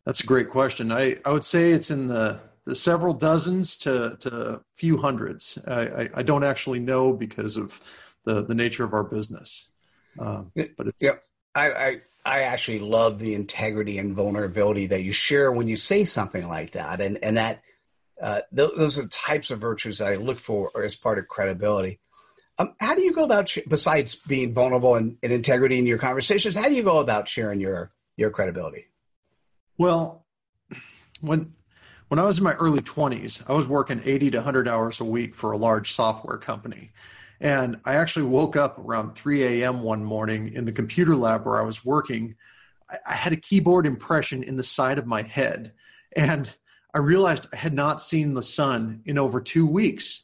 That's 0.04 0.22
a 0.22 0.26
great 0.26 0.50
question. 0.50 0.92
I, 0.92 1.18
I 1.24 1.30
would 1.30 1.46
say 1.46 1.74
it's 1.74 1.92
in 1.92 2.08
the, 2.08 2.40
the 2.64 2.76
several 2.76 3.14
dozens 3.14 3.76
to, 3.76 4.18
to 4.22 4.36
a 4.36 4.62
few 4.78 4.98
hundreds. 4.98 5.60
I, 5.68 5.82
I, 5.82 6.10
I 6.16 6.24
don't 6.24 6.44
actually 6.44 6.80
know 6.80 7.14
because 7.14 7.56
of 7.56 7.80
the, 8.24 8.44
the 8.44 8.56
nature 8.56 8.84
of 8.84 8.96
our 8.96 9.04
business. 9.04 9.70
Um, 10.18 10.52
but 10.56 10.88
it's, 10.88 11.04
yeah, 11.04 11.18
I, 11.54 11.72
I, 11.72 12.02
I 12.26 12.42
actually 12.42 12.80
love 12.80 13.20
the 13.20 13.36
integrity 13.36 14.00
and 14.00 14.16
vulnerability 14.16 14.88
that 14.88 15.04
you 15.04 15.12
share 15.12 15.52
when 15.52 15.68
you 15.68 15.76
say 15.76 16.04
something 16.04 16.48
like 16.48 16.72
that. 16.72 17.00
And, 17.00 17.20
and 17.22 17.38
that, 17.38 17.62
uh, 18.22 18.42
those 18.52 18.98
are 18.98 19.04
the 19.04 19.10
types 19.10 19.52
of 19.52 19.60
virtues 19.60 19.98
that 19.98 20.08
I 20.08 20.16
look 20.16 20.40
for 20.40 20.72
as 20.82 20.96
part 20.96 21.20
of 21.20 21.28
credibility. 21.28 22.00
Um, 22.58 22.74
how 22.80 22.96
do 22.96 23.02
you 23.02 23.14
go 23.14 23.26
about 23.26 23.50
sh- 23.50 23.60
besides 23.68 24.16
being 24.16 24.54
vulnerable 24.54 24.96
and, 24.96 25.18
and, 25.22 25.34
integrity 25.34 25.78
in 25.78 25.86
your 25.86 25.98
conversations? 25.98 26.56
How 26.56 26.70
do 26.70 26.74
you 26.74 26.84
go 26.84 27.00
about 27.00 27.28
sharing 27.28 27.60
your 27.60 27.92
your 28.16 28.30
credibility? 28.30 28.86
Well, 29.78 30.26
when 31.20 31.54
when 32.08 32.20
I 32.20 32.24
was 32.24 32.38
in 32.38 32.46
my 32.46 32.54
early 32.54 32.82
20s, 32.82 33.44
I 33.50 33.54
was 33.54 33.68
working 33.68 34.02
80 34.06 34.32
to 34.32 34.38
100 34.38 34.68
hours 34.68 35.02
a 35.02 35.06
week 35.06 35.36
for 35.36 35.52
a 35.52 35.58
large 35.58 35.92
software 35.92 36.38
company. 36.38 36.92
And 37.42 37.82
I 37.84 37.96
actually 37.96 38.28
woke 38.28 38.56
up 38.56 38.80
around 38.80 39.16
3 39.16 39.44
a.m. 39.44 39.82
one 39.82 40.04
morning 40.04 40.54
in 40.54 40.64
the 40.64 40.72
computer 40.72 41.16
lab 41.16 41.46
where 41.46 41.60
I 41.60 41.64
was 41.64 41.84
working. 41.84 42.36
I, 42.90 42.98
I 43.06 43.14
had 43.14 43.34
a 43.34 43.38
keyboard 43.38 43.86
impression 43.86 44.44
in 44.44 44.56
the 44.56 44.64
side 44.64 44.98
of 44.98 45.06
my 45.06 45.24
head. 45.24 45.74
And 46.16 46.50
I 46.96 47.00
realized 47.00 47.48
I 47.52 47.58
had 47.58 47.74
not 47.74 48.02
seen 48.02 48.34
the 48.34 48.42
sun 48.42 49.02
in 49.06 49.18
over 49.18 49.42
two 49.42 49.68
weeks. 49.68 50.24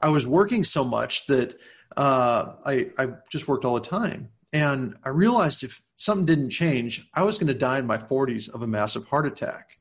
I 0.00 0.08
was 0.08 0.26
working 0.26 0.64
so 0.64 0.84
much 0.84 1.26
that 1.26 1.54
uh, 1.94 2.54
I, 2.64 2.90
I 2.96 3.08
just 3.30 3.46
worked 3.46 3.66
all 3.66 3.74
the 3.74 3.82
time. 3.82 4.30
And 4.54 4.96
I 5.04 5.10
realized 5.10 5.64
if 5.64 5.82
something 5.98 6.24
didn't 6.24 6.48
change, 6.48 7.06
I 7.12 7.24
was 7.24 7.36
going 7.36 7.48
to 7.48 7.54
die 7.54 7.78
in 7.78 7.86
my 7.86 7.98
40s 7.98 8.48
of 8.48 8.62
a 8.62 8.66
massive 8.66 9.04
heart 9.04 9.26
attack. 9.26 9.76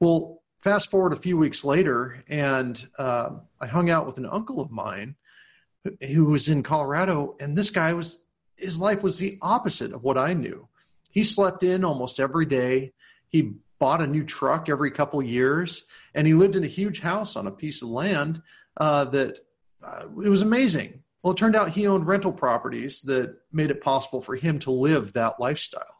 Well, 0.00 0.42
fast 0.60 0.90
forward 0.90 1.14
a 1.14 1.16
few 1.16 1.38
weeks 1.38 1.64
later, 1.64 2.22
and 2.28 2.86
uh, 2.98 3.30
I 3.58 3.66
hung 3.66 3.88
out 3.88 4.04
with 4.04 4.18
an 4.18 4.26
uncle 4.26 4.60
of 4.60 4.70
mine 4.70 5.16
who 6.06 6.26
was 6.26 6.50
in 6.50 6.62
Colorado, 6.62 7.36
and 7.40 7.56
this 7.56 7.70
guy 7.70 7.94
was 7.94 8.18
his 8.58 8.78
life 8.78 9.02
was 9.02 9.18
the 9.18 9.38
opposite 9.40 9.94
of 9.94 10.02
what 10.02 10.18
I 10.18 10.34
knew. 10.34 10.68
He 11.10 11.24
slept 11.24 11.62
in 11.62 11.84
almost 11.84 12.20
every 12.20 12.44
day. 12.44 12.92
He 13.28 13.54
bought 13.78 14.02
a 14.02 14.06
new 14.06 14.24
truck 14.24 14.68
every 14.68 14.90
couple 14.90 15.22
years, 15.22 15.84
and 16.14 16.26
he 16.26 16.34
lived 16.34 16.56
in 16.56 16.64
a 16.64 16.68
huge 16.68 17.00
house 17.00 17.36
on 17.36 17.46
a 17.46 17.52
piece 17.52 17.82
of 17.82 17.88
land 17.88 18.42
uh, 18.76 19.04
that 19.06 19.38
uh, 19.82 20.04
it 20.22 20.28
was 20.28 20.42
amazing. 20.42 21.02
Well, 21.22 21.32
it 21.32 21.36
turned 21.36 21.56
out 21.56 21.70
he 21.70 21.86
owned 21.86 22.06
rental 22.06 22.32
properties 22.32 23.02
that 23.02 23.36
made 23.52 23.70
it 23.70 23.80
possible 23.80 24.22
for 24.22 24.36
him 24.36 24.58
to 24.60 24.70
live 24.70 25.12
that 25.14 25.40
lifestyle. 25.40 25.98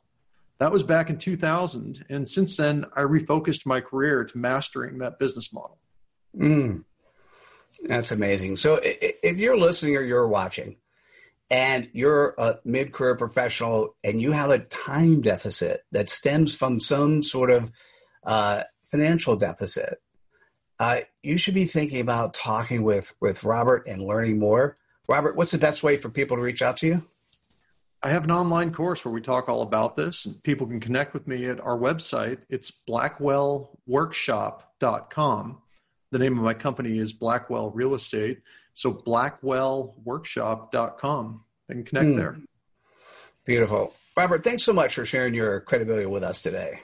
That 0.58 0.72
was 0.72 0.82
back 0.82 1.10
in 1.10 1.18
2000. 1.18 2.04
And 2.08 2.28
since 2.28 2.56
then, 2.56 2.86
I 2.94 3.02
refocused 3.02 3.66
my 3.66 3.80
career 3.80 4.24
to 4.24 4.38
mastering 4.38 4.98
that 4.98 5.18
business 5.18 5.52
model. 5.52 5.78
Mm, 6.36 6.84
that's 7.84 8.10
amazing. 8.12 8.56
So 8.56 8.80
if 8.82 9.38
you're 9.38 9.58
listening 9.58 9.96
or 9.96 10.02
you're 10.02 10.26
watching 10.26 10.76
and 11.50 11.88
you're 11.92 12.34
a 12.38 12.58
mid 12.64 12.92
career 12.92 13.16
professional 13.16 13.96
and 14.04 14.20
you 14.20 14.32
have 14.32 14.50
a 14.50 14.58
time 14.58 15.20
deficit 15.20 15.82
that 15.92 16.08
stems 16.08 16.54
from 16.54 16.80
some 16.80 17.22
sort 17.22 17.50
of 17.50 17.70
uh, 18.24 18.62
financial 18.84 19.37
deficit, 19.37 20.00
uh, 20.78 21.00
you 21.22 21.37
should 21.37 21.54
be 21.54 21.64
thinking 21.64 22.00
about 22.00 22.34
talking 22.34 22.82
with 22.82 23.14
with 23.20 23.44
Robert 23.44 23.87
and 23.87 24.02
learning 24.02 24.38
more. 24.38 24.76
Robert, 25.08 25.37
what's 25.37 25.52
the 25.52 25.58
best 25.58 25.82
way 25.82 25.96
for 25.96 26.11
people 26.11 26.37
to 26.37 26.42
reach 26.42 26.62
out 26.62 26.76
to 26.78 26.87
you? 26.87 27.06
I 28.02 28.11
have 28.11 28.24
an 28.24 28.30
online 28.30 28.72
course 28.72 29.04
where 29.04 29.12
we 29.12 29.20
talk 29.20 29.48
all 29.48 29.62
about 29.62 29.96
this, 29.96 30.26
and 30.26 30.40
people 30.44 30.68
can 30.68 30.78
connect 30.78 31.14
with 31.14 31.26
me 31.26 31.46
at 31.46 31.61
our 31.61 31.76
website. 31.76 32.38
It's 32.48 32.70
blackwellworkshop.com. 32.88 35.62
The 36.11 36.18
name 36.18 36.38
of 36.38 36.44
my 36.44 36.55
company 36.55 36.99
is 36.99 37.12
Blackwell 37.12 37.71
Real 37.71 37.94
Estate. 37.94 38.40
So 38.75 38.92
blackwellworkshop.com. 38.92 41.44
They 41.66 41.75
can 41.75 41.85
connect 41.85 42.09
mm. 42.09 42.16
there. 42.16 42.38
Beautiful. 43.44 43.94
Robert, 44.16 44.44
thanks 44.44 44.62
so 44.62 44.73
much 44.73 44.94
for 44.94 45.05
sharing 45.05 45.35
your 45.35 45.61
credibility 45.61 46.07
with 46.07 46.23
us 46.23 46.42
today. 46.42 46.81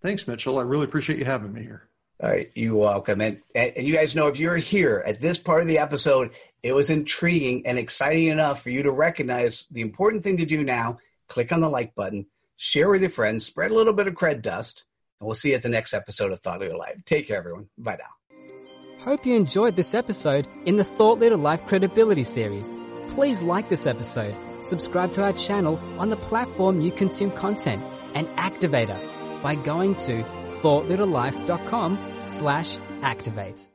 Thanks, 0.00 0.26
Mitchell. 0.26 0.58
I 0.58 0.62
really 0.62 0.84
appreciate 0.84 1.18
you 1.18 1.24
having 1.24 1.52
me 1.52 1.62
here. 1.62 1.88
All 2.22 2.30
right, 2.30 2.50
you're 2.54 2.76
welcome. 2.76 3.20
And, 3.20 3.42
and 3.54 3.84
you 3.84 3.94
guys 3.94 4.14
know 4.14 4.28
if 4.28 4.38
you're 4.38 4.56
here 4.56 5.02
at 5.04 5.20
this 5.20 5.38
part 5.38 5.60
of 5.60 5.66
the 5.66 5.78
episode, 5.78 6.30
it 6.62 6.72
was 6.72 6.88
intriguing 6.88 7.66
and 7.66 7.78
exciting 7.78 8.28
enough 8.28 8.62
for 8.62 8.70
you 8.70 8.84
to 8.84 8.92
recognize 8.92 9.64
the 9.70 9.80
important 9.80 10.22
thing 10.22 10.36
to 10.36 10.46
do 10.46 10.62
now. 10.62 10.98
Click 11.28 11.50
on 11.50 11.60
the 11.60 11.68
like 11.68 11.94
button, 11.94 12.26
share 12.56 12.88
with 12.88 13.00
your 13.00 13.10
friends, 13.10 13.44
spread 13.44 13.70
a 13.70 13.74
little 13.74 13.92
bit 13.92 14.06
of 14.06 14.14
cred 14.14 14.42
dust, 14.42 14.84
and 15.18 15.26
we'll 15.26 15.34
see 15.34 15.50
you 15.50 15.56
at 15.56 15.62
the 15.62 15.68
next 15.68 15.94
episode 15.94 16.30
of 16.30 16.38
Thought 16.40 16.60
Leader 16.60 16.76
Life. 16.76 16.98
Take 17.04 17.26
care, 17.26 17.38
everyone. 17.38 17.68
Bye 17.76 17.96
now. 17.98 18.21
Hope 19.04 19.26
you 19.26 19.34
enjoyed 19.34 19.74
this 19.74 19.94
episode 19.94 20.46
in 20.64 20.76
the 20.76 20.84
Thought 20.84 21.18
Leader 21.18 21.36
Life 21.36 21.66
Credibility 21.66 22.22
Series. 22.22 22.72
Please 23.08 23.42
like 23.42 23.68
this 23.68 23.84
episode, 23.84 24.36
subscribe 24.62 25.10
to 25.12 25.24
our 25.24 25.32
channel 25.32 25.80
on 25.98 26.08
the 26.08 26.16
platform 26.16 26.80
you 26.80 26.92
consume 26.92 27.32
content, 27.32 27.82
and 28.14 28.28
activate 28.36 28.90
us 28.90 29.12
by 29.42 29.56
going 29.56 29.96
to 29.96 30.22
thoughtleaderlife.com 30.62 31.98
slash 32.28 32.78
activate. 33.02 33.71